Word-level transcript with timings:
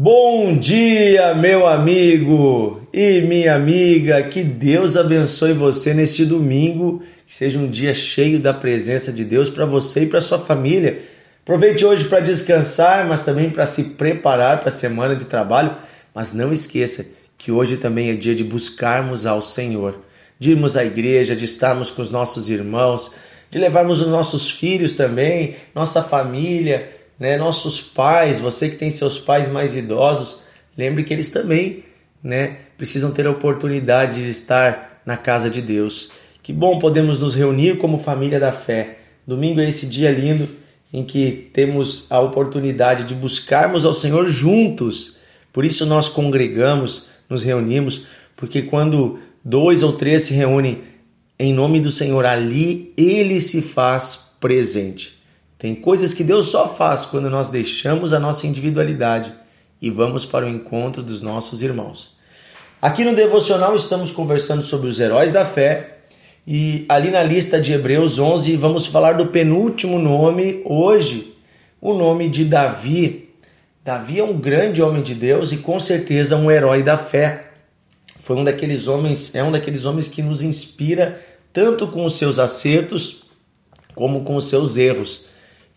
Bom 0.00 0.56
dia, 0.56 1.34
meu 1.34 1.66
amigo 1.66 2.82
e 2.92 3.20
minha 3.22 3.56
amiga. 3.56 4.22
Que 4.22 4.44
Deus 4.44 4.96
abençoe 4.96 5.52
você 5.52 5.92
neste 5.92 6.24
domingo. 6.24 7.02
Que 7.26 7.34
seja 7.34 7.58
um 7.58 7.68
dia 7.68 7.92
cheio 7.92 8.38
da 8.38 8.54
presença 8.54 9.12
de 9.12 9.24
Deus 9.24 9.50
para 9.50 9.66
você 9.66 10.02
e 10.02 10.06
para 10.06 10.20
sua 10.20 10.38
família. 10.38 11.02
Aproveite 11.42 11.84
hoje 11.84 12.04
para 12.04 12.20
descansar, 12.20 13.08
mas 13.08 13.24
também 13.24 13.50
para 13.50 13.66
se 13.66 13.96
preparar 13.96 14.60
para 14.60 14.68
a 14.68 14.70
semana 14.70 15.16
de 15.16 15.24
trabalho. 15.24 15.74
Mas 16.14 16.32
não 16.32 16.52
esqueça 16.52 17.04
que 17.36 17.50
hoje 17.50 17.76
também 17.76 18.08
é 18.08 18.14
dia 18.14 18.36
de 18.36 18.44
buscarmos 18.44 19.26
ao 19.26 19.42
Senhor, 19.42 19.98
de 20.38 20.52
irmos 20.52 20.76
à 20.76 20.84
igreja, 20.84 21.34
de 21.34 21.44
estarmos 21.44 21.90
com 21.90 22.02
os 22.02 22.12
nossos 22.12 22.48
irmãos, 22.48 23.10
de 23.50 23.58
levarmos 23.58 24.00
os 24.00 24.06
nossos 24.06 24.48
filhos 24.48 24.92
também, 24.92 25.56
nossa 25.74 26.04
família 26.04 26.97
né? 27.18 27.36
Nossos 27.36 27.80
pais, 27.80 28.40
você 28.40 28.68
que 28.68 28.76
tem 28.76 28.90
seus 28.90 29.18
pais 29.18 29.48
mais 29.48 29.76
idosos, 29.76 30.40
lembre 30.76 31.02
que 31.04 31.12
eles 31.12 31.28
também, 31.28 31.84
né, 32.22 32.58
precisam 32.76 33.10
ter 33.10 33.26
a 33.26 33.30
oportunidade 33.30 34.22
de 34.22 34.30
estar 34.30 35.02
na 35.04 35.16
casa 35.16 35.50
de 35.50 35.60
Deus. 35.60 36.10
Que 36.42 36.52
bom 36.52 36.78
podemos 36.78 37.20
nos 37.20 37.34
reunir 37.34 37.78
como 37.78 37.98
família 37.98 38.38
da 38.38 38.52
fé. 38.52 38.98
Domingo 39.26 39.60
é 39.60 39.68
esse 39.68 39.86
dia 39.86 40.10
lindo 40.10 40.48
em 40.92 41.04
que 41.04 41.50
temos 41.52 42.06
a 42.10 42.18
oportunidade 42.20 43.04
de 43.04 43.14
buscarmos 43.14 43.84
ao 43.84 43.92
Senhor 43.92 44.26
juntos. 44.26 45.18
Por 45.52 45.64
isso 45.64 45.84
nós 45.84 46.08
congregamos, 46.08 47.06
nos 47.28 47.42
reunimos, 47.42 48.06
porque 48.36 48.62
quando 48.62 49.18
dois 49.44 49.82
ou 49.82 49.92
três 49.92 50.22
se 50.22 50.34
reúnem 50.34 50.82
em 51.38 51.52
nome 51.52 51.80
do 51.80 51.90
Senhor, 51.90 52.24
ali 52.24 52.92
ele 52.96 53.40
se 53.40 53.60
faz 53.60 54.30
presente. 54.40 55.17
Tem 55.58 55.74
coisas 55.74 56.14
que 56.14 56.22
Deus 56.22 56.46
só 56.46 56.68
faz 56.68 57.04
quando 57.04 57.28
nós 57.28 57.48
deixamos 57.48 58.12
a 58.12 58.20
nossa 58.20 58.46
individualidade 58.46 59.34
e 59.82 59.90
vamos 59.90 60.24
para 60.24 60.46
o 60.46 60.48
encontro 60.48 61.02
dos 61.02 61.20
nossos 61.20 61.62
irmãos. 61.62 62.16
Aqui 62.80 63.04
no 63.04 63.12
devocional 63.12 63.74
estamos 63.74 64.12
conversando 64.12 64.62
sobre 64.62 64.88
os 64.88 65.00
heróis 65.00 65.32
da 65.32 65.44
fé 65.44 65.98
e 66.46 66.86
ali 66.88 67.10
na 67.10 67.24
lista 67.24 67.60
de 67.60 67.72
Hebreus 67.72 68.20
11 68.20 68.54
vamos 68.56 68.86
falar 68.86 69.14
do 69.14 69.26
penúltimo 69.26 69.98
nome 69.98 70.62
hoje, 70.64 71.36
o 71.80 71.92
nome 71.92 72.28
de 72.28 72.44
Davi. 72.44 73.30
Davi 73.84 74.20
é 74.20 74.24
um 74.24 74.38
grande 74.38 74.80
homem 74.80 75.02
de 75.02 75.14
Deus 75.14 75.50
e 75.50 75.56
com 75.56 75.80
certeza 75.80 76.36
um 76.36 76.48
herói 76.48 76.84
da 76.84 76.96
fé. 76.96 77.50
Foi 78.20 78.36
um 78.36 78.44
daqueles 78.44 78.86
homens, 78.86 79.34
é 79.34 79.42
um 79.42 79.50
daqueles 79.50 79.84
homens 79.84 80.08
que 80.08 80.22
nos 80.22 80.40
inspira 80.40 81.20
tanto 81.52 81.88
com 81.88 82.04
os 82.04 82.14
seus 82.14 82.38
acertos 82.38 83.24
como 83.96 84.22
com 84.22 84.36
os 84.36 84.44
seus 84.44 84.76
erros. 84.76 85.26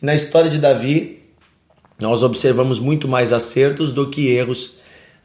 E 0.02 0.06
na 0.06 0.16
história 0.16 0.50
de 0.50 0.58
Davi, 0.58 1.20
nós 2.00 2.24
observamos 2.24 2.80
muito 2.80 3.08
mais 3.08 3.32
acertos 3.32 3.92
do 3.92 4.10
que 4.10 4.30
erros. 4.30 4.74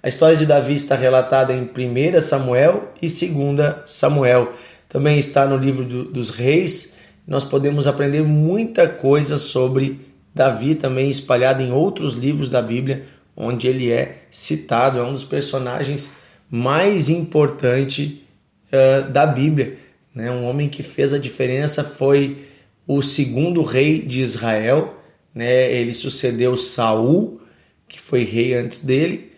A 0.02 0.08
história 0.08 0.36
de 0.36 0.44
Davi 0.44 0.74
está 0.74 0.94
relatada 0.94 1.54
em 1.54 1.62
1 1.62 2.20
Samuel 2.20 2.92
e 3.00 3.08
2 3.08 3.82
Samuel. 3.86 4.52
Também 4.88 5.18
está 5.18 5.46
no 5.46 5.56
livro 5.56 5.84
do, 5.84 6.04
dos 6.04 6.30
Reis. 6.30 6.96
Nós 7.26 7.42
podemos 7.42 7.86
aprender 7.86 8.22
muita 8.22 8.86
coisa 8.86 9.38
sobre 9.38 10.00
Davi, 10.34 10.74
também 10.74 11.10
espalhado 11.10 11.62
em 11.62 11.72
outros 11.72 12.14
livros 12.14 12.50
da 12.50 12.60
Bíblia, 12.60 13.04
onde 13.34 13.66
ele 13.66 13.90
é 13.90 14.24
citado. 14.30 14.98
É 14.98 15.02
um 15.02 15.12
dos 15.12 15.24
personagens 15.24 16.12
mais 16.50 17.08
importantes 17.08 18.12
uh, 18.68 19.10
da 19.10 19.26
Bíblia. 19.26 19.78
Né? 20.14 20.30
Um 20.30 20.44
homem 20.44 20.68
que 20.68 20.82
fez 20.82 21.14
a 21.14 21.18
diferença 21.18 21.82
foi 21.82 22.46
o 22.86 23.02
segundo 23.02 23.62
rei 23.62 24.00
de 24.00 24.20
Israel, 24.20 24.96
né? 25.34 25.72
Ele 25.72 25.92
sucedeu 25.92 26.56
Saul, 26.56 27.40
que 27.88 28.00
foi 28.00 28.24
rei 28.24 28.54
antes 28.54 28.80
dele, 28.80 29.32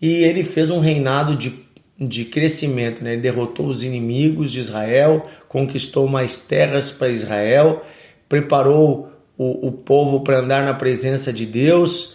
e 0.00 0.24
ele 0.24 0.44
fez 0.44 0.70
um 0.70 0.78
reinado 0.78 1.36
de, 1.36 1.54
de 1.98 2.24
crescimento, 2.24 3.02
né? 3.02 3.14
Ele 3.14 3.22
derrotou 3.22 3.66
os 3.66 3.82
inimigos 3.82 4.52
de 4.52 4.60
Israel, 4.60 5.22
conquistou 5.48 6.06
mais 6.06 6.38
terras 6.38 6.90
para 6.90 7.08
Israel, 7.08 7.82
preparou 8.28 9.10
o, 9.36 9.68
o 9.68 9.72
povo 9.72 10.20
para 10.20 10.38
andar 10.38 10.64
na 10.64 10.74
presença 10.74 11.32
de 11.32 11.44
Deus 11.44 12.14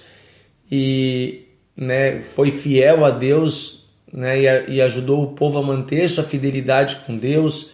e 0.71 1.47
né, 1.75 2.21
foi 2.21 2.51
fiel 2.51 3.05
a 3.05 3.09
Deus 3.09 3.85
né, 4.11 4.39
e, 4.39 4.75
e 4.75 4.81
ajudou 4.81 5.23
o 5.23 5.33
povo 5.33 5.57
a 5.57 5.63
manter 5.63 6.07
sua 6.09 6.23
fidelidade 6.23 6.97
com 7.05 7.17
Deus 7.17 7.71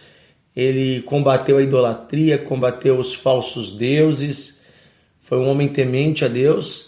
ele 0.58 1.02
combateu 1.02 1.58
a 1.58 1.62
idolatria, 1.62 2.36
combateu 2.36 2.98
os 2.98 3.14
falsos 3.14 3.70
deuses, 3.70 4.58
foi 5.20 5.38
um 5.38 5.48
homem 5.48 5.68
temente 5.68 6.24
a 6.24 6.28
Deus 6.28 6.86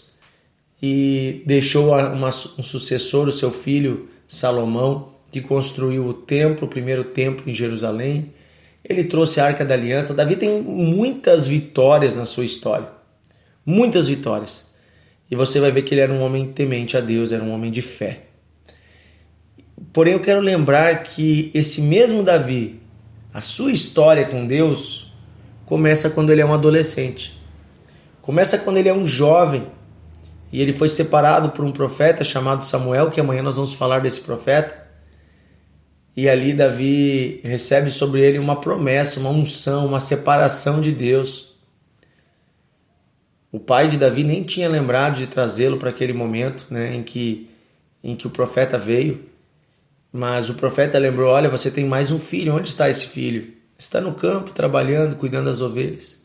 e 0.83 1.41
deixou 1.45 1.91
uma, 1.91 2.27
um 2.27 2.61
sucessor, 2.61 3.29
o 3.29 3.31
seu 3.31 3.49
filho 3.49 4.09
Salomão, 4.27 5.13
que 5.31 5.39
construiu 5.39 6.05
o 6.05 6.13
templo, 6.13 6.65
o 6.65 6.69
primeiro 6.69 7.05
templo 7.05 7.49
em 7.49 7.53
Jerusalém. 7.53 8.33
Ele 8.83 9.05
trouxe 9.05 9.39
a 9.39 9.45
Arca 9.45 9.63
da 9.63 9.73
Aliança. 9.73 10.13
Davi 10.13 10.35
tem 10.35 10.61
muitas 10.61 11.47
vitórias 11.47 12.13
na 12.13 12.25
sua 12.25 12.43
história, 12.43 12.89
muitas 13.65 14.05
vitórias. 14.05 14.65
E 15.29 15.35
você 15.35 15.61
vai 15.61 15.71
ver 15.71 15.83
que 15.83 15.93
ele 15.93 16.01
era 16.01 16.11
um 16.11 16.19
homem 16.19 16.51
temente 16.51 16.97
a 16.97 16.99
Deus, 16.99 17.31
era 17.31 17.41
um 17.41 17.53
homem 17.53 17.71
de 17.71 17.81
fé. 17.81 18.23
Porém, 19.93 20.11
eu 20.11 20.19
quero 20.19 20.41
lembrar 20.41 21.03
que 21.03 21.49
esse 21.53 21.79
mesmo 21.79 22.21
Davi, 22.21 22.80
a 23.33 23.41
sua 23.41 23.71
história 23.71 24.25
com 24.25 24.45
Deus 24.45 25.11
começa 25.65 26.09
quando 26.09 26.31
ele 26.31 26.41
é 26.41 26.45
um 26.45 26.53
adolescente. 26.53 27.39
Começa 28.21 28.57
quando 28.57 28.77
ele 28.77 28.89
é 28.89 28.93
um 28.93 29.07
jovem 29.07 29.67
e 30.51 30.61
ele 30.61 30.73
foi 30.73 30.89
separado 30.89 31.51
por 31.51 31.63
um 31.63 31.71
profeta 31.71 32.23
chamado 32.23 32.63
Samuel, 32.63 33.09
que 33.09 33.21
amanhã 33.21 33.41
nós 33.41 33.55
vamos 33.55 33.73
falar 33.73 33.99
desse 33.99 34.21
profeta. 34.21 34.77
E 36.15 36.27
ali 36.27 36.53
Davi 36.53 37.39
recebe 37.41 37.89
sobre 37.89 38.21
ele 38.21 38.37
uma 38.37 38.59
promessa, 38.59 39.19
uma 39.19 39.29
unção, 39.29 39.85
uma 39.85 40.01
separação 40.01 40.81
de 40.81 40.91
Deus. 40.91 41.55
O 43.49 43.59
pai 43.59 43.87
de 43.87 43.97
Davi 43.97 44.23
nem 44.25 44.43
tinha 44.43 44.67
lembrado 44.67 45.15
de 45.15 45.27
trazê-lo 45.27 45.77
para 45.77 45.89
aquele 45.89 46.11
momento 46.11 46.67
né, 46.69 46.93
em, 46.93 47.01
que, 47.01 47.49
em 48.03 48.15
que 48.15 48.27
o 48.27 48.29
profeta 48.29 48.77
veio. 48.77 49.30
Mas 50.11 50.49
o 50.49 50.55
profeta 50.55 50.99
lembrou: 50.99 51.31
Olha, 51.31 51.49
você 51.49 51.71
tem 51.71 51.85
mais 51.85 52.11
um 52.11 52.19
filho, 52.19 52.55
onde 52.55 52.67
está 52.67 52.89
esse 52.89 53.07
filho? 53.07 53.53
Está 53.77 54.01
no 54.01 54.13
campo, 54.13 54.51
trabalhando, 54.51 55.15
cuidando 55.15 55.45
das 55.45 55.61
ovelhas. 55.61 56.19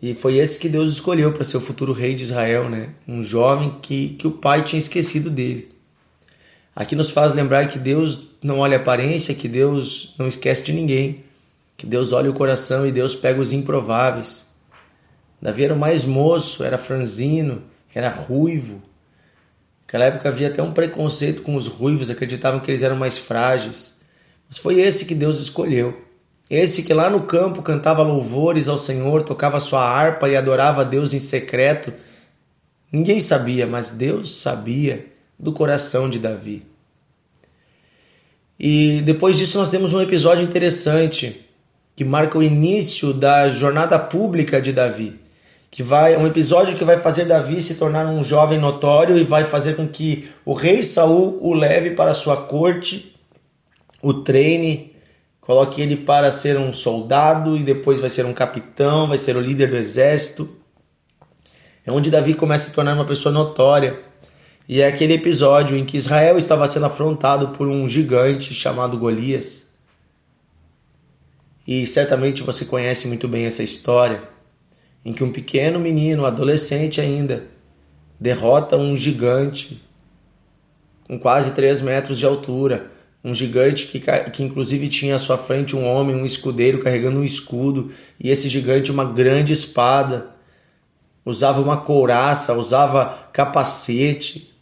E 0.00 0.14
foi 0.14 0.38
esse 0.38 0.58
que 0.58 0.68
Deus 0.68 0.90
escolheu 0.90 1.32
para 1.32 1.44
ser 1.44 1.58
o 1.58 1.60
futuro 1.60 1.92
rei 1.92 2.14
de 2.14 2.24
Israel, 2.24 2.68
né? 2.68 2.90
Um 3.06 3.22
jovem 3.22 3.78
que, 3.80 4.10
que 4.10 4.26
o 4.26 4.32
pai 4.32 4.62
tinha 4.62 4.78
esquecido 4.78 5.30
dele. 5.30 5.70
Aqui 6.74 6.96
nos 6.96 7.10
faz 7.10 7.32
lembrar 7.32 7.68
que 7.68 7.78
Deus 7.78 8.28
não 8.42 8.58
olha 8.58 8.78
a 8.78 8.80
aparência, 8.80 9.34
que 9.34 9.46
Deus 9.46 10.14
não 10.18 10.26
esquece 10.26 10.62
de 10.62 10.72
ninguém, 10.72 11.22
que 11.76 11.86
Deus 11.86 12.12
olha 12.12 12.30
o 12.30 12.34
coração 12.34 12.84
e 12.86 12.90
Deus 12.90 13.14
pega 13.14 13.40
os 13.40 13.52
improváveis. 13.52 14.46
Davi 15.40 15.64
era 15.64 15.74
o 15.74 15.78
mais 15.78 16.04
moço, 16.04 16.64
era 16.64 16.78
franzino, 16.78 17.62
era 17.94 18.08
ruivo, 18.08 18.82
Naquela 19.92 20.06
época 20.06 20.30
havia 20.30 20.48
até 20.48 20.62
um 20.62 20.72
preconceito 20.72 21.42
com 21.42 21.54
os 21.54 21.66
ruivos, 21.66 22.08
acreditavam 22.08 22.60
que 22.60 22.70
eles 22.70 22.82
eram 22.82 22.96
mais 22.96 23.18
frágeis. 23.18 23.92
Mas 24.48 24.56
foi 24.56 24.80
esse 24.80 25.04
que 25.04 25.14
Deus 25.14 25.38
escolheu. 25.38 26.00
Esse 26.48 26.82
que 26.82 26.94
lá 26.94 27.10
no 27.10 27.24
campo 27.24 27.60
cantava 27.60 28.02
louvores 28.02 28.70
ao 28.70 28.78
Senhor, 28.78 29.22
tocava 29.22 29.60
sua 29.60 29.86
harpa 29.86 30.30
e 30.30 30.34
adorava 30.34 30.80
a 30.80 30.84
Deus 30.84 31.12
em 31.12 31.18
secreto. 31.18 31.92
Ninguém 32.90 33.20
sabia, 33.20 33.66
mas 33.66 33.90
Deus 33.90 34.34
sabia 34.34 35.08
do 35.38 35.52
coração 35.52 36.08
de 36.08 36.18
Davi. 36.18 36.64
E 38.58 39.02
depois 39.02 39.36
disso 39.36 39.58
nós 39.58 39.68
temos 39.68 39.92
um 39.92 40.00
episódio 40.00 40.42
interessante 40.42 41.44
que 41.94 42.02
marca 42.02 42.38
o 42.38 42.42
início 42.42 43.12
da 43.12 43.46
jornada 43.50 43.98
pública 43.98 44.58
de 44.58 44.72
Davi 44.72 45.21
que 45.72 45.82
vai 45.82 46.14
um 46.18 46.26
episódio 46.26 46.76
que 46.76 46.84
vai 46.84 46.98
fazer 46.98 47.24
Davi 47.24 47.62
se 47.62 47.76
tornar 47.76 48.06
um 48.06 48.22
jovem 48.22 48.58
notório 48.58 49.16
e 49.16 49.24
vai 49.24 49.42
fazer 49.42 49.74
com 49.74 49.88
que 49.88 50.30
o 50.44 50.52
rei 50.52 50.82
Saul 50.82 51.38
o 51.40 51.54
leve 51.54 51.92
para 51.92 52.12
sua 52.12 52.36
corte, 52.36 53.16
o 54.02 54.12
treine, 54.12 54.94
coloque 55.40 55.80
ele 55.80 55.96
para 55.96 56.30
ser 56.30 56.58
um 56.58 56.74
soldado 56.74 57.56
e 57.56 57.64
depois 57.64 57.98
vai 57.98 58.10
ser 58.10 58.26
um 58.26 58.34
capitão, 58.34 59.08
vai 59.08 59.16
ser 59.16 59.34
o 59.34 59.40
líder 59.40 59.70
do 59.70 59.76
exército. 59.78 60.46
É 61.86 61.90
onde 61.90 62.10
Davi 62.10 62.34
começa 62.34 62.66
a 62.66 62.68
se 62.68 62.74
tornar 62.74 62.92
uma 62.92 63.06
pessoa 63.06 63.32
notória. 63.32 63.98
E 64.68 64.82
é 64.82 64.86
aquele 64.86 65.14
episódio 65.14 65.74
em 65.74 65.86
que 65.86 65.96
Israel 65.96 66.36
estava 66.36 66.68
sendo 66.68 66.84
afrontado 66.84 67.48
por 67.48 67.66
um 67.66 67.88
gigante 67.88 68.52
chamado 68.52 68.98
Golias. 68.98 69.64
E 71.66 71.86
certamente 71.86 72.42
você 72.42 72.66
conhece 72.66 73.08
muito 73.08 73.26
bem 73.26 73.46
essa 73.46 73.62
história 73.62 74.30
em 75.04 75.12
que 75.12 75.24
um 75.24 75.32
pequeno 75.32 75.80
menino, 75.80 76.24
adolescente 76.24 77.00
ainda, 77.00 77.44
derrota 78.18 78.76
um 78.76 78.96
gigante 78.96 79.82
com 81.06 81.18
quase 81.18 81.52
3 81.52 81.82
metros 81.82 82.18
de 82.18 82.24
altura, 82.24 82.90
um 83.24 83.34
gigante 83.34 83.86
que, 83.86 84.00
que 84.00 84.42
inclusive 84.42 84.88
tinha 84.88 85.16
à 85.16 85.18
sua 85.18 85.36
frente 85.36 85.76
um 85.76 85.84
homem, 85.84 86.16
um 86.16 86.24
escudeiro 86.24 86.82
carregando 86.82 87.20
um 87.20 87.24
escudo, 87.24 87.92
e 88.18 88.30
esse 88.30 88.48
gigante 88.48 88.90
uma 88.90 89.04
grande 89.04 89.52
espada. 89.52 90.30
usava 91.24 91.60
uma 91.60 91.76
couraça, 91.76 92.54
usava 92.54 93.28
capacete, 93.32 94.52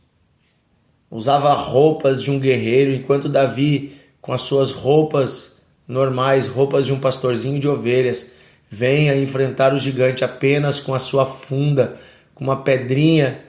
usava 1.10 1.52
roupas 1.54 2.22
de 2.22 2.31
um 2.31 2.38
guerreiro, 2.38 2.92
enquanto 2.92 3.28
Davi, 3.28 3.92
com 4.20 4.32
as 4.32 4.42
suas 4.42 4.70
roupas 4.70 5.58
normais, 5.88 6.46
roupas 6.46 6.87
de 6.87 6.92
um 6.92 7.00
pastorzinho 7.00 7.58
de 7.58 7.66
ovelhas, 7.66 8.31
vem 8.70 9.11
a 9.11 9.17
enfrentar 9.17 9.75
o 9.75 9.78
gigante 9.78 10.25
apenas 10.25 10.78
com 10.78 10.94
a 10.94 11.00
sua 11.00 11.26
funda, 11.26 11.96
com 12.32 12.44
uma 12.44 12.62
pedrinha, 12.62 13.40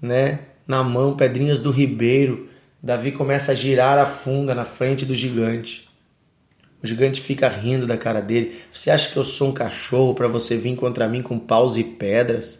né, 0.00 0.38
na 0.66 0.84
mão, 0.84 1.16
pedrinhas 1.16 1.60
do 1.60 1.72
ribeiro. 1.72 2.48
Davi 2.80 3.10
começa 3.10 3.50
a 3.50 3.54
girar 3.54 3.98
a 3.98 4.06
funda 4.06 4.54
na 4.54 4.64
frente 4.64 5.04
do 5.04 5.14
gigante. 5.14 5.90
O 6.82 6.86
gigante 6.86 7.20
fica 7.20 7.48
rindo 7.48 7.86
da 7.86 7.98
cara 7.98 8.22
dele. 8.22 8.56
Você 8.72 8.90
acha 8.90 9.10
que 9.10 9.16
eu 9.16 9.24
sou 9.24 9.48
um 9.48 9.52
cachorro 9.52 10.14
para 10.14 10.28
você 10.28 10.56
vir 10.56 10.76
contra 10.76 11.08
mim 11.08 11.20
com 11.20 11.38
paus 11.38 11.76
e 11.76 11.84
pedras? 11.84 12.58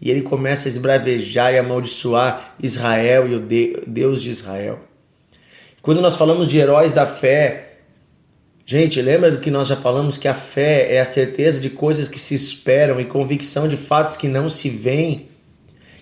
E 0.00 0.10
ele 0.10 0.22
começa 0.22 0.68
a 0.68 0.70
esbravejar 0.70 1.52
e 1.52 1.58
amaldiçoar 1.58 2.54
Israel 2.62 3.28
e 3.28 3.34
o 3.34 3.40
Deus 3.86 4.22
de 4.22 4.30
Israel. 4.30 4.80
Quando 5.82 6.00
nós 6.00 6.16
falamos 6.16 6.48
de 6.48 6.58
heróis 6.58 6.92
da 6.92 7.06
fé, 7.06 7.71
gente, 8.64 9.00
lembra 9.02 9.30
do 9.30 9.38
que 9.38 9.50
nós 9.50 9.68
já 9.68 9.76
falamos 9.76 10.18
que 10.18 10.28
a 10.28 10.34
fé 10.34 10.94
é 10.94 11.00
a 11.00 11.04
certeza 11.04 11.60
de 11.60 11.70
coisas 11.70 12.08
que 12.08 12.18
se 12.18 12.34
esperam 12.34 13.00
e 13.00 13.04
convicção 13.04 13.68
de 13.68 13.76
fatos 13.76 14.16
que 14.16 14.28
não 14.28 14.48
se 14.48 14.68
veem? 14.68 15.28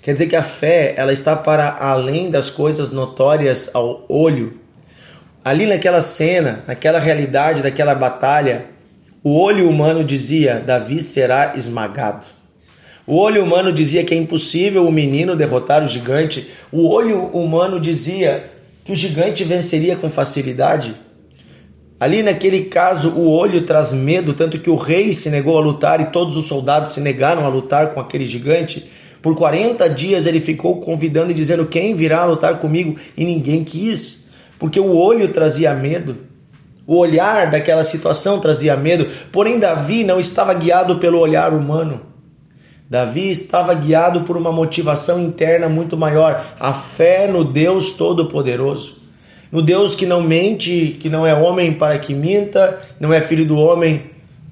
Quer 0.02 0.14
dizer 0.14 0.26
que 0.28 0.36
a 0.36 0.42
fé, 0.42 0.94
ela 0.96 1.12
está 1.12 1.36
para 1.36 1.76
além 1.78 2.30
das 2.30 2.48
coisas 2.48 2.90
notórias 2.90 3.70
ao 3.74 4.04
olho. 4.08 4.58
Ali 5.44 5.66
naquela 5.66 6.00
cena, 6.00 6.64
naquela 6.66 6.98
realidade 6.98 7.62
daquela 7.62 7.94
batalha, 7.94 8.66
o 9.22 9.38
olho 9.38 9.68
humano 9.68 10.02
dizia: 10.02 10.60
Davi 10.60 11.02
será 11.02 11.52
esmagado. 11.54 12.26
O 13.06 13.16
olho 13.16 13.42
humano 13.42 13.72
dizia 13.72 14.04
que 14.04 14.14
é 14.14 14.16
impossível 14.16 14.86
o 14.86 14.92
menino 14.92 15.36
derrotar 15.36 15.84
o 15.84 15.88
gigante. 15.88 16.48
O 16.70 16.88
olho 16.88 17.26
humano 17.26 17.80
dizia 17.80 18.50
que 18.84 18.92
o 18.92 18.96
gigante 18.96 19.44
venceria 19.44 19.96
com 19.96 20.08
facilidade. 20.08 20.94
Ali 22.00 22.22
naquele 22.22 22.62
caso, 22.62 23.10
o 23.10 23.30
olho 23.30 23.60
traz 23.66 23.92
medo, 23.92 24.32
tanto 24.32 24.58
que 24.58 24.70
o 24.70 24.74
rei 24.74 25.12
se 25.12 25.28
negou 25.28 25.58
a 25.58 25.60
lutar 25.60 26.00
e 26.00 26.06
todos 26.06 26.34
os 26.34 26.46
soldados 26.46 26.92
se 26.92 27.00
negaram 27.00 27.44
a 27.44 27.48
lutar 27.48 27.92
com 27.92 28.00
aquele 28.00 28.24
gigante. 28.24 28.90
Por 29.20 29.36
40 29.36 29.86
dias 29.90 30.24
ele 30.24 30.40
ficou 30.40 30.80
convidando 30.80 31.30
e 31.30 31.34
dizendo: 31.34 31.66
Quem 31.66 31.94
virá 31.94 32.24
lutar 32.24 32.58
comigo? 32.58 32.96
E 33.14 33.22
ninguém 33.22 33.62
quis, 33.62 34.24
porque 34.58 34.80
o 34.80 34.96
olho 34.96 35.28
trazia 35.28 35.74
medo. 35.74 36.16
O 36.86 36.96
olhar 36.96 37.50
daquela 37.50 37.84
situação 37.84 38.40
trazia 38.40 38.78
medo, 38.78 39.06
porém 39.30 39.58
Davi 39.58 40.02
não 40.02 40.18
estava 40.18 40.54
guiado 40.54 40.96
pelo 40.96 41.18
olhar 41.18 41.52
humano. 41.52 42.00
Davi 42.88 43.30
estava 43.30 43.74
guiado 43.74 44.22
por 44.22 44.38
uma 44.38 44.50
motivação 44.50 45.20
interna 45.20 45.68
muito 45.68 45.98
maior, 45.98 46.54
a 46.58 46.72
fé 46.72 47.28
no 47.28 47.44
Deus 47.44 47.90
Todo-Poderoso. 47.90 48.99
No 49.50 49.62
Deus 49.62 49.94
que 49.94 50.06
não 50.06 50.22
mente, 50.22 50.96
que 51.00 51.08
não 51.08 51.26
é 51.26 51.34
homem 51.34 51.72
para 51.72 51.98
que 51.98 52.14
minta, 52.14 52.78
não 53.00 53.12
é 53.12 53.20
filho 53.20 53.44
do 53.44 53.56
homem 53.56 54.10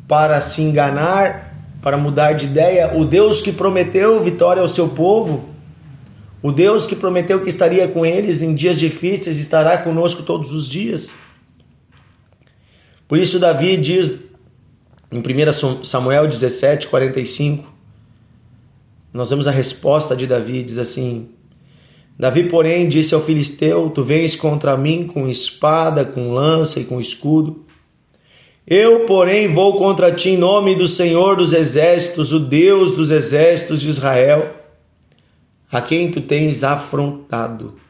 para 0.08 0.40
se 0.40 0.62
enganar, 0.62 1.54
para 1.80 1.96
mudar 1.96 2.32
de 2.32 2.46
ideia, 2.46 2.96
o 2.96 3.04
Deus 3.04 3.40
que 3.40 3.52
prometeu 3.52 4.20
vitória 4.22 4.60
ao 4.60 4.68
seu 4.68 4.88
povo, 4.88 5.48
o 6.42 6.50
Deus 6.50 6.86
que 6.86 6.96
prometeu 6.96 7.40
que 7.40 7.48
estaria 7.48 7.86
com 7.86 8.04
eles 8.04 8.42
em 8.42 8.54
dias 8.54 8.78
difíceis, 8.78 9.38
estará 9.38 9.78
conosco 9.78 10.22
todos 10.22 10.52
os 10.52 10.68
dias. 10.68 11.10
Por 13.06 13.18
isso, 13.18 13.38
Davi 13.38 13.76
diz 13.76 14.14
em 15.10 15.20
1 15.20 15.84
Samuel 15.84 16.26
17, 16.26 16.88
45, 16.88 17.72
nós 19.12 19.30
vemos 19.30 19.48
a 19.48 19.50
resposta 19.50 20.14
de 20.14 20.26
Davi, 20.26 20.62
diz 20.62 20.78
assim: 20.78 21.30
Davi, 22.18 22.44
porém, 22.44 22.88
disse 22.88 23.14
ao 23.14 23.22
filisteu: 23.22 23.90
Tu 23.90 24.02
vens 24.02 24.34
contra 24.34 24.76
mim 24.76 25.06
com 25.06 25.28
espada, 25.28 26.04
com 26.04 26.32
lança 26.32 26.80
e 26.80 26.84
com 26.84 27.00
escudo 27.00 27.68
eu, 28.70 29.06
porém, 29.06 29.48
vou 29.50 29.78
contra 29.78 30.12
ti 30.12 30.30
em 30.30 30.36
nome 30.36 30.74
do 30.74 30.86
Senhor 30.86 31.36
dos 31.36 31.54
exércitos, 31.54 32.34
o 32.34 32.38
Deus 32.38 32.92
dos 32.92 33.10
exércitos 33.10 33.80
de 33.80 33.88
Israel, 33.88 34.54
a 35.72 35.80
quem 35.80 36.10
tu 36.10 36.20
tens 36.20 36.62
afrontado. 36.62 37.80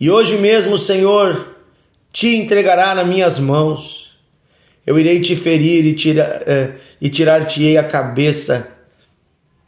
E 0.00 0.10
hoje 0.10 0.36
mesmo 0.36 0.76
Senhor 0.76 1.54
te 2.12 2.34
entregará 2.34 2.92
nas 2.92 3.06
minhas 3.06 3.38
mãos. 3.38 4.16
Eu 4.84 4.98
irei 4.98 5.20
te 5.20 5.36
ferir 5.36 5.86
e, 5.86 5.94
tira, 5.94 6.42
eh, 6.44 6.72
e 7.00 7.08
tirar-te-ei 7.08 7.78
a 7.78 7.84
cabeça, 7.84 8.71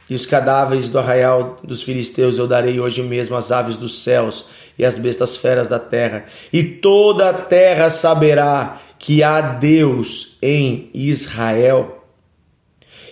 e 0.09 0.15
os 0.15 0.25
cadáveres 0.25 0.89
do 0.89 0.99
arraial 0.99 1.57
dos 1.63 1.81
filisteus 1.81 2.37
eu 2.37 2.47
darei 2.47 2.79
hoje 2.79 3.01
mesmo 3.01 3.35
às 3.35 3.51
aves 3.51 3.75
dos 3.75 4.03
céus 4.03 4.45
e 4.77 4.85
às 4.85 4.97
bestas 4.97 5.37
feras 5.37 5.67
da 5.67 5.79
terra, 5.79 6.25
e 6.51 6.63
toda 6.63 7.29
a 7.29 7.33
terra 7.33 7.89
saberá 7.89 8.81
que 8.99 9.23
há 9.23 9.41
Deus 9.41 10.37
em 10.41 10.89
Israel. 10.93 12.03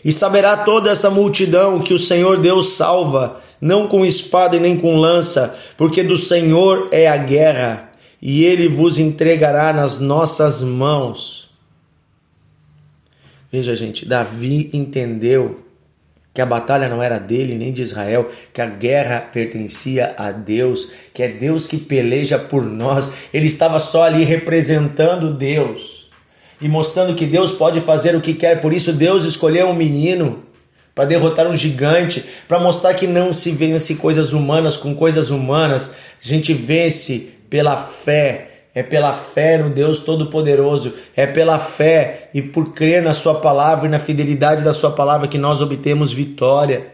E 0.04 0.12
saberá 0.12 0.58
toda 0.58 0.92
essa 0.92 1.10
multidão 1.10 1.80
que 1.80 1.94
o 1.94 2.00
Senhor 2.00 2.42
Deus 2.42 2.70
salva, 2.74 3.40
não 3.62 3.88
com 3.88 4.06
espada 4.06 4.58
e 4.58 4.60
nem 4.60 4.78
com 4.78 4.98
lança, 4.98 5.56
porque 5.78 6.04
do 6.04 6.18
Senhor 6.18 6.90
é 6.92 7.08
a 7.08 7.16
guerra, 7.16 7.90
e 8.22 8.44
ele 8.44 8.68
vos 8.68 9.00
entregará 9.00 9.72
nas 9.72 10.00
nossas 10.00 10.62
mãos. 10.62 11.50
Veja, 13.50 13.74
gente, 13.76 14.06
Davi 14.06 14.70
entendeu 14.74 15.64
que 16.34 16.42
a 16.42 16.46
batalha 16.46 16.90
não 16.90 17.02
era 17.02 17.20
dele 17.20 17.56
nem 17.56 17.72
de 17.72 17.84
Israel, 17.84 18.30
que 18.52 18.62
a 18.62 18.66
guerra 18.66 19.22
pertencia 19.22 20.16
a 20.18 20.32
Deus, 20.32 20.92
que 21.14 21.22
é 21.22 21.28
Deus 21.28 21.68
que 21.68 21.78
peleja 21.78 22.40
por 22.40 22.64
nós. 22.64 23.12
Ele 23.32 23.46
estava 23.46 23.80
só 23.80 24.04
ali 24.04 24.24
representando 24.24 25.32
Deus 25.32 26.10
e 26.60 26.68
mostrando 26.68 27.14
que 27.14 27.28
Deus 27.28 27.52
pode 27.52 27.80
fazer 27.82 28.16
o 28.16 28.22
que 28.22 28.34
quer. 28.34 28.60
Por 28.60 28.74
isso, 28.74 28.92
Deus 28.92 29.26
escolheu 29.26 29.68
um 29.68 29.76
menino 29.76 30.44
para 30.96 31.06
derrotar 31.06 31.48
um 31.48 31.58
gigante, 31.58 32.24
para 32.48 32.60
mostrar 32.60 32.94
que 32.94 33.06
não 33.06 33.34
se 33.34 33.52
vence 33.52 33.96
coisas 33.96 34.34
humanas 34.34 34.78
com 34.78 34.96
coisas 34.96 35.30
humanas, 35.30 35.90
a 36.24 36.28
gente 36.28 36.54
vence 36.54 37.34
pela 37.50 37.78
fé 37.78 38.53
é 38.76 38.82
pela 38.82 39.14
fé 39.14 39.58
no 39.58 39.70
Deus 39.70 40.00
Todo-Poderoso, 40.00 40.94
é 41.16 41.28
pela 41.28 41.60
fé 41.60 42.30
e 42.34 42.42
por 42.42 42.72
crer 42.72 43.04
na 43.04 43.14
Sua 43.14 43.36
palavra 43.36 43.86
e 43.86 43.90
na 43.90 44.00
fidelidade 44.00 44.64
da 44.64 44.74
Sua 44.74 44.92
palavra 44.92 45.28
que 45.28 45.38
nós 45.38 45.62
obtemos 45.62 46.12
vitória. 46.12 46.92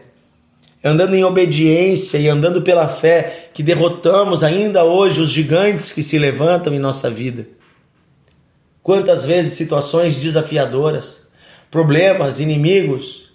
Andando 0.84 1.14
em 1.14 1.24
obediência 1.24 2.18
e 2.18 2.28
andando 2.28 2.62
pela 2.62 2.88
fé 2.88 3.48
que 3.54 3.62
derrotamos 3.62 4.44
ainda 4.44 4.84
hoje 4.84 5.20
os 5.20 5.30
gigantes 5.30 5.92
que 5.92 6.02
se 6.02 6.18
levantam 6.18 6.74
em 6.74 6.78
nossa 6.78 7.10
vida. 7.10 7.46
Quantas 8.82 9.24
vezes 9.24 9.54
situações 9.54 10.18
desafiadoras, 10.18 11.22
problemas, 11.70 12.40
inimigos, 12.40 13.30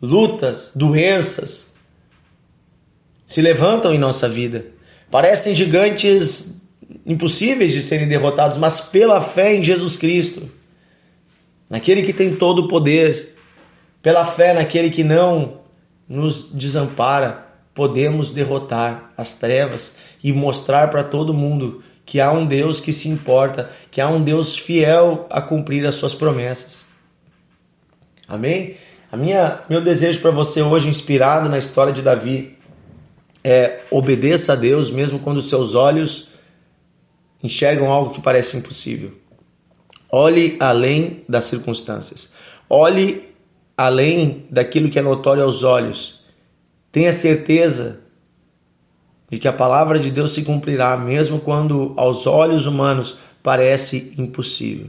lutas, 0.00 0.72
doenças 0.74 1.74
se 3.26 3.40
levantam 3.40 3.92
em 3.92 3.98
nossa 3.98 4.28
vida. 4.28 4.66
Parecem 5.10 5.54
gigantes 5.54 6.63
impossíveis 7.06 7.72
de 7.72 7.82
serem 7.82 8.08
derrotados, 8.08 8.58
mas 8.58 8.80
pela 8.80 9.20
fé 9.20 9.54
em 9.54 9.62
Jesus 9.62 9.96
Cristo, 9.96 10.48
naquele 11.68 12.02
que 12.02 12.12
tem 12.12 12.34
todo 12.34 12.60
o 12.60 12.68
poder, 12.68 13.34
pela 14.02 14.24
fé 14.24 14.52
naquele 14.52 14.90
que 14.90 15.02
não 15.02 15.60
nos 16.08 16.50
desampara, 16.52 17.46
podemos 17.74 18.30
derrotar 18.30 19.12
as 19.16 19.34
trevas 19.34 19.94
e 20.22 20.32
mostrar 20.32 20.90
para 20.90 21.02
todo 21.02 21.34
mundo 21.34 21.82
que 22.06 22.20
há 22.20 22.30
um 22.30 22.46
Deus 22.46 22.80
que 22.80 22.92
se 22.92 23.08
importa, 23.08 23.70
que 23.90 24.00
há 24.00 24.08
um 24.08 24.22
Deus 24.22 24.56
fiel 24.56 25.26
a 25.30 25.40
cumprir 25.40 25.86
as 25.86 25.94
suas 25.94 26.14
promessas. 26.14 26.82
Amém? 28.28 28.76
A 29.10 29.16
minha 29.16 29.60
meu 29.68 29.80
desejo 29.80 30.20
para 30.20 30.30
você 30.30 30.62
hoje 30.62 30.88
inspirado 30.88 31.48
na 31.48 31.58
história 31.58 31.92
de 31.92 32.02
Davi 32.02 32.56
é 33.42 33.80
obedeça 33.90 34.54
a 34.54 34.56
Deus 34.56 34.90
mesmo 34.90 35.18
quando 35.18 35.40
seus 35.42 35.74
olhos 35.74 36.33
enxergam 37.44 37.92
algo 37.92 38.14
que 38.14 38.22
parece 38.22 38.56
impossível. 38.56 39.12
Olhe 40.10 40.56
além 40.58 41.22
das 41.28 41.44
circunstâncias. 41.44 42.30
Olhe 42.68 43.34
além 43.76 44.46
daquilo 44.50 44.88
que 44.88 44.98
é 44.98 45.02
notório 45.02 45.42
aos 45.42 45.62
olhos. 45.62 46.20
Tenha 46.90 47.12
certeza 47.12 48.00
de 49.28 49.38
que 49.38 49.46
a 49.46 49.52
palavra 49.52 49.98
de 49.98 50.10
Deus 50.10 50.32
se 50.32 50.42
cumprirá, 50.42 50.96
mesmo 50.96 51.40
quando 51.40 51.92
aos 51.96 52.26
olhos 52.26 52.64
humanos 52.64 53.18
parece 53.42 54.14
impossível. 54.16 54.88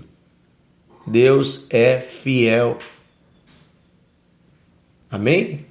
Deus 1.05 1.67
é 1.69 1.99
fiel. 1.99 2.77
Amém? 5.11 5.65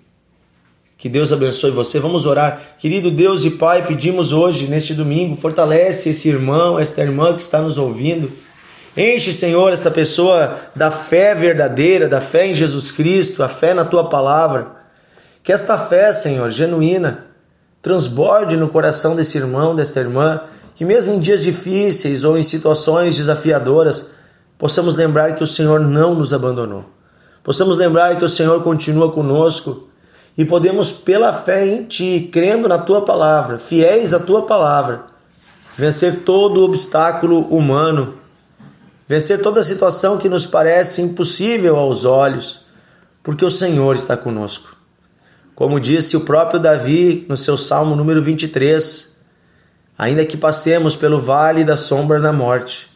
Que 1.04 1.08
Deus 1.10 1.34
abençoe 1.34 1.70
você. 1.70 2.00
Vamos 2.00 2.24
orar. 2.24 2.62
Querido 2.78 3.10
Deus 3.10 3.44
e 3.44 3.50
Pai, 3.50 3.86
pedimos 3.86 4.32
hoje, 4.32 4.66
neste 4.68 4.94
domingo, 4.94 5.36
fortalece 5.36 6.08
esse 6.08 6.30
irmão, 6.30 6.78
esta 6.78 7.02
irmã 7.02 7.36
que 7.36 7.42
está 7.42 7.60
nos 7.60 7.76
ouvindo. 7.76 8.32
Enche, 8.96 9.30
Senhor, 9.30 9.70
esta 9.70 9.90
pessoa 9.90 10.58
da 10.74 10.90
fé 10.90 11.34
verdadeira, 11.34 12.08
da 12.08 12.22
fé 12.22 12.46
em 12.46 12.54
Jesus 12.54 12.90
Cristo, 12.90 13.42
a 13.42 13.50
fé 13.50 13.74
na 13.74 13.84
tua 13.84 14.08
palavra. 14.08 14.76
Que 15.42 15.52
esta 15.52 15.76
fé, 15.76 16.10
Senhor, 16.10 16.48
genuína, 16.48 17.26
transborde 17.82 18.56
no 18.56 18.70
coração 18.70 19.14
desse 19.14 19.36
irmão, 19.36 19.74
desta 19.74 20.00
irmã, 20.00 20.40
que 20.74 20.86
mesmo 20.86 21.12
em 21.12 21.18
dias 21.18 21.42
difíceis 21.42 22.24
ou 22.24 22.38
em 22.38 22.42
situações 22.42 23.18
desafiadoras, 23.18 24.06
possamos 24.56 24.94
lembrar 24.94 25.34
que 25.36 25.44
o 25.44 25.46
Senhor 25.46 25.80
não 25.80 26.14
nos 26.14 26.32
abandonou. 26.32 26.86
Possamos 27.42 27.76
lembrar 27.76 28.16
que 28.16 28.24
o 28.24 28.28
Senhor 28.30 28.62
continua 28.62 29.12
conosco 29.12 29.90
e 30.36 30.44
podemos, 30.44 30.90
pela 30.90 31.32
fé 31.32 31.66
em 31.66 31.84
Ti, 31.84 32.28
crendo 32.32 32.68
na 32.68 32.78
Tua 32.78 33.04
palavra, 33.04 33.58
fiéis 33.58 34.12
à 34.12 34.18
Tua 34.18 34.42
palavra, 34.46 35.04
vencer 35.76 36.20
todo 36.24 36.64
obstáculo 36.64 37.40
humano, 37.48 38.14
vencer 39.06 39.40
toda 39.40 39.62
situação 39.62 40.18
que 40.18 40.28
nos 40.28 40.44
parece 40.44 41.02
impossível 41.02 41.76
aos 41.76 42.04
olhos, 42.04 42.64
porque 43.22 43.44
o 43.44 43.50
Senhor 43.50 43.94
está 43.94 44.16
conosco. 44.16 44.76
Como 45.54 45.78
disse 45.78 46.16
o 46.16 46.22
próprio 46.22 46.58
Davi 46.58 47.24
no 47.28 47.36
seu 47.36 47.56
Salmo 47.56 47.94
número 47.94 48.20
23, 48.20 49.14
ainda 49.96 50.24
que 50.24 50.36
passemos 50.36 50.96
pelo 50.96 51.20
vale 51.20 51.62
da 51.62 51.76
sombra 51.76 52.18
da 52.20 52.32
morte, 52.32 52.90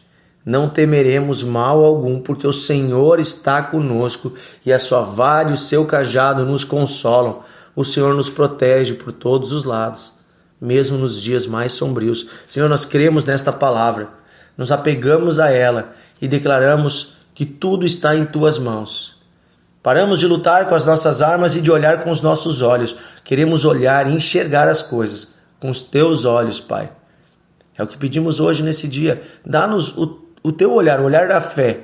não 0.45 0.69
temeremos 0.69 1.43
mal 1.43 1.83
algum, 1.83 2.19
porque 2.19 2.47
o 2.47 2.53
Senhor 2.53 3.19
está 3.19 3.61
conosco 3.61 4.33
e 4.65 4.71
a 4.71 4.79
sua 4.79 5.01
vara 5.01 5.51
e 5.51 5.53
o 5.53 5.57
seu 5.57 5.85
cajado 5.85 6.45
nos 6.45 6.63
consolam. 6.63 7.41
O 7.75 7.83
Senhor 7.83 8.13
nos 8.15 8.29
protege 8.29 8.93
por 8.93 9.11
todos 9.11 9.51
os 9.51 9.63
lados, 9.63 10.13
mesmo 10.59 10.97
nos 10.97 11.21
dias 11.21 11.45
mais 11.45 11.73
sombrios. 11.73 12.27
Senhor, 12.47 12.69
nós 12.69 12.85
cremos 12.85 13.25
nesta 13.25 13.51
palavra, 13.51 14.09
nos 14.57 14.71
apegamos 14.71 15.39
a 15.39 15.51
ela 15.51 15.93
e 16.21 16.27
declaramos 16.27 17.13
que 17.35 17.45
tudo 17.45 17.85
está 17.85 18.15
em 18.15 18.25
tuas 18.25 18.57
mãos. 18.57 19.17
Paramos 19.81 20.19
de 20.19 20.27
lutar 20.27 20.67
com 20.67 20.75
as 20.75 20.85
nossas 20.85 21.21
armas 21.21 21.55
e 21.55 21.61
de 21.61 21.71
olhar 21.71 22.03
com 22.03 22.11
os 22.11 22.21
nossos 22.21 22.61
olhos. 22.61 22.95
Queremos 23.23 23.63
olhar 23.63 24.09
e 24.09 24.13
enxergar 24.13 24.67
as 24.67 24.81
coisas 24.81 25.29
com 25.59 25.69
os 25.69 25.81
teus 25.81 26.25
olhos, 26.25 26.59
Pai. 26.59 26.91
É 27.77 27.83
o 27.83 27.87
que 27.87 27.97
pedimos 27.97 28.41
hoje 28.41 28.61
nesse 28.61 28.89
dia. 28.89 29.23
Dá-nos 29.45 29.97
o 29.97 30.05
o 30.43 30.51
teu 30.51 30.73
olhar, 30.73 30.99
o 30.99 31.03
olhar 31.03 31.27
da 31.27 31.41
fé, 31.41 31.79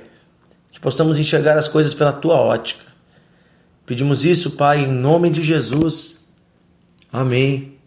que 0.71 0.79
possamos 0.79 1.17
enxergar 1.17 1.57
as 1.57 1.67
coisas 1.67 1.93
pela 1.93 2.13
tua 2.13 2.35
ótica. 2.35 2.85
Pedimos 3.85 4.25
isso, 4.25 4.51
Pai, 4.51 4.83
em 4.83 4.87
nome 4.87 5.29
de 5.29 5.41
Jesus. 5.41 6.19
Amém 7.11 7.77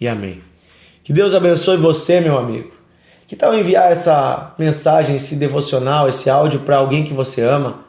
e 0.00 0.06
amém. 0.06 0.42
Que 1.02 1.12
Deus 1.12 1.34
abençoe 1.34 1.76
você, 1.76 2.20
meu 2.20 2.38
amigo. 2.38 2.72
Que 3.26 3.36
tal 3.36 3.54
enviar 3.54 3.90
essa 3.90 4.54
mensagem, 4.58 5.16
esse 5.16 5.36
devocional, 5.36 6.08
esse 6.08 6.28
áudio 6.30 6.60
para 6.60 6.76
alguém 6.76 7.04
que 7.04 7.12
você 7.12 7.42
ama, 7.42 7.84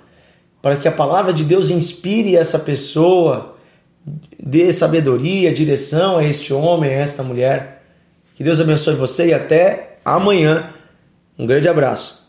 para 0.61 0.75
que 0.75 0.87
a 0.87 0.91
palavra 0.91 1.33
de 1.33 1.43
Deus 1.43 1.69
inspire 1.69 2.35
essa 2.35 2.59
pessoa, 2.59 3.55
dê 4.39 4.71
sabedoria, 4.71 5.53
direção 5.53 6.17
a 6.17 6.23
este 6.23 6.53
homem, 6.53 6.91
a 6.91 6.93
esta 6.93 7.23
mulher. 7.23 7.83
Que 8.35 8.43
Deus 8.43 8.59
abençoe 8.59 8.95
você 8.95 9.27
e 9.27 9.33
até 9.33 9.97
amanhã. 10.05 10.71
Um 11.37 11.45
grande 11.45 11.67
abraço. 11.67 12.20